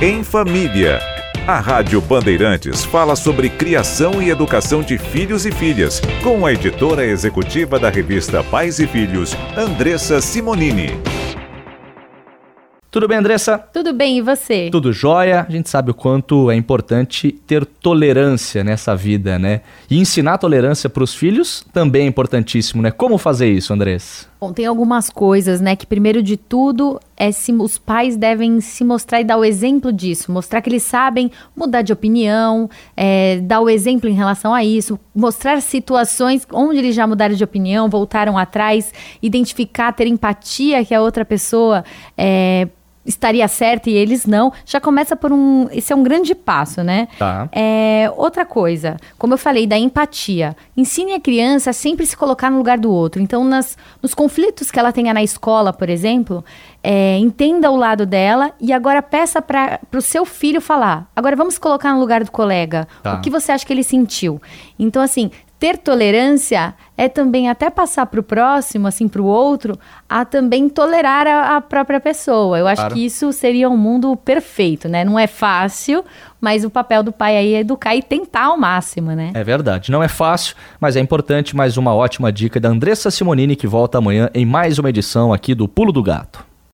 Em 0.00 0.22
Família. 0.22 1.00
A 1.44 1.58
Rádio 1.58 2.00
Bandeirantes 2.00 2.84
fala 2.84 3.16
sobre 3.16 3.50
criação 3.50 4.22
e 4.22 4.30
educação 4.30 4.80
de 4.80 4.96
filhos 4.96 5.44
e 5.44 5.50
filhas, 5.50 6.00
com 6.22 6.46
a 6.46 6.52
editora 6.52 7.04
executiva 7.04 7.80
da 7.80 7.90
revista 7.90 8.44
Pais 8.44 8.78
e 8.78 8.86
Filhos, 8.86 9.34
Andressa 9.56 10.20
Simonini. 10.20 10.90
Tudo 12.92 13.08
bem, 13.08 13.18
Andressa? 13.18 13.58
Tudo 13.58 13.92
bem, 13.92 14.18
e 14.18 14.20
você? 14.20 14.70
Tudo 14.70 14.92
jóia. 14.92 15.44
A 15.48 15.52
gente 15.52 15.68
sabe 15.68 15.90
o 15.90 15.94
quanto 15.94 16.48
é 16.48 16.54
importante 16.54 17.32
ter 17.32 17.66
tolerância 17.66 18.62
nessa 18.62 18.94
vida, 18.94 19.36
né? 19.36 19.62
E 19.90 19.98
ensinar 19.98 20.38
tolerância 20.38 20.88
para 20.88 21.02
os 21.02 21.14
filhos 21.14 21.66
também 21.72 22.04
é 22.04 22.06
importantíssimo, 22.06 22.80
né? 22.80 22.90
Como 22.92 23.18
fazer 23.18 23.50
isso, 23.50 23.74
Andressa? 23.74 24.26
Bom, 24.40 24.52
tem 24.52 24.66
algumas 24.66 25.10
coisas, 25.10 25.60
né? 25.60 25.74
Que 25.74 25.84
primeiro 25.84 26.22
de 26.22 26.36
tudo 26.36 27.00
é 27.16 27.32
se 27.32 27.52
os 27.52 27.76
pais 27.76 28.16
devem 28.16 28.60
se 28.60 28.84
mostrar 28.84 29.20
e 29.20 29.24
dar 29.24 29.36
o 29.36 29.44
exemplo 29.44 29.92
disso, 29.92 30.30
mostrar 30.30 30.62
que 30.62 30.70
eles 30.70 30.84
sabem 30.84 31.28
mudar 31.56 31.82
de 31.82 31.92
opinião, 31.92 32.70
é, 32.96 33.40
dar 33.40 33.60
o 33.60 33.68
exemplo 33.68 34.08
em 34.08 34.12
relação 34.12 34.54
a 34.54 34.62
isso, 34.62 34.98
mostrar 35.12 35.60
situações 35.60 36.46
onde 36.52 36.78
eles 36.78 36.94
já 36.94 37.04
mudaram 37.04 37.34
de 37.34 37.42
opinião, 37.42 37.88
voltaram 37.88 38.38
atrás, 38.38 38.92
identificar, 39.20 39.92
ter 39.92 40.06
empatia 40.06 40.84
que 40.84 40.94
a 40.94 41.02
outra 41.02 41.24
pessoa 41.24 41.84
é, 42.16 42.68
estaria 43.04 43.46
certa 43.48 43.88
e 43.88 43.94
eles 43.94 44.26
não, 44.26 44.52
já 44.66 44.80
começa 44.80 45.16
por 45.16 45.32
um. 45.32 45.68
Esse 45.70 45.92
é 45.92 45.96
um 45.96 46.02
grande 46.02 46.34
passo, 46.34 46.82
né? 46.82 47.08
Tá. 47.18 47.48
É, 47.52 48.12
outra 48.16 48.44
coisa, 48.44 48.96
como 49.16 49.34
eu 49.34 49.38
falei, 49.38 49.66
da 49.66 49.78
empatia. 49.78 50.56
Ensine 50.76 51.14
a 51.14 51.20
criança 51.20 51.70
a 51.70 51.72
sempre 51.72 52.06
se 52.06 52.16
colocar 52.16 52.50
no 52.50 52.58
lugar 52.58 52.78
do 52.78 52.92
outro. 52.92 53.20
Então, 53.20 53.44
nas, 53.44 53.76
nos 54.02 54.14
conflitos 54.14 54.70
que 54.70 54.78
ela 54.78 54.92
tenha 54.92 55.14
na 55.14 55.22
escola, 55.22 55.72
por 55.72 55.88
exemplo, 55.88 56.44
é, 56.82 57.16
entenda 57.18 57.70
o 57.70 57.76
lado 57.76 58.06
dela 58.06 58.52
e 58.60 58.72
agora 58.72 59.02
peça 59.02 59.42
para 59.42 59.80
o 59.94 60.00
seu 60.00 60.24
filho 60.24 60.60
falar. 60.60 61.10
Agora 61.14 61.34
vamos 61.36 61.58
colocar 61.58 61.92
no 61.92 62.00
lugar 62.00 62.22
do 62.24 62.30
colega. 62.30 62.86
Tá. 63.02 63.14
O 63.14 63.20
que 63.20 63.30
você 63.30 63.52
acha 63.52 63.66
que 63.66 63.72
ele 63.72 63.82
sentiu? 63.82 64.40
Então, 64.78 65.02
assim, 65.02 65.30
ter 65.58 65.76
tolerância 65.76 66.72
é 66.96 67.08
também 67.08 67.48
até 67.48 67.68
passar 67.68 68.06
para 68.06 68.20
o 68.20 68.22
próximo, 68.22 68.86
assim, 68.86 69.08
para 69.08 69.20
o 69.20 69.24
outro, 69.24 69.76
a 70.08 70.24
também 70.24 70.68
tolerar 70.68 71.26
a, 71.26 71.56
a 71.56 71.60
própria 71.60 71.98
pessoa. 71.98 72.56
Eu 72.58 72.68
acho 72.68 72.80
Claro. 72.82 72.94
que 72.94 73.04
isso 73.04 73.32
seria 73.32 73.68
um 73.68 73.76
mundo 73.76 74.16
perfeito, 74.16 74.88
né? 74.88 75.04
Não 75.04 75.18
é 75.18 75.26
fácil, 75.26 76.04
mas 76.40 76.64
o 76.64 76.70
papel 76.70 77.02
do 77.02 77.10
pai 77.10 77.36
aí 77.36 77.54
é 77.54 77.58
educar 77.60 77.96
e 77.96 78.02
tentar 78.02 78.44
ao 78.44 78.56
máximo, 78.56 79.10
né? 79.12 79.32
É 79.34 79.42
verdade. 79.42 79.90
Não 79.90 80.00
é 80.02 80.06
fácil, 80.08 80.54
mas 80.80 80.94
é 80.94 81.00
importante. 81.00 81.56
Mais 81.56 81.76
uma 81.76 81.92
ótima 81.92 82.30
dica 82.32 82.60
da 82.60 82.68
Andressa 82.68 83.10
Simonini, 83.10 83.56
que 83.56 83.66
volta 83.66 83.98
amanhã 83.98 84.30
em 84.32 84.46
mais 84.46 84.78
uma 84.78 84.88
edição 84.88 85.32
aqui 85.32 85.56
do 85.56 85.66
Pulo 85.66 85.90
do 85.90 86.02
Gato. 86.04 86.46